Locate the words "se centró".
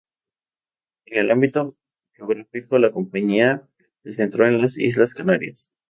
4.01-4.47